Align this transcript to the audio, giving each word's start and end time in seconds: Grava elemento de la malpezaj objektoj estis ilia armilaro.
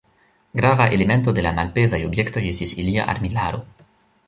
Grava 0.59 0.87
elemento 0.97 1.33
de 1.39 1.43
la 1.47 1.51
malpezaj 1.59 2.01
objektoj 2.07 2.45
estis 2.55 2.75
ilia 2.87 3.09
armilaro. 3.17 3.65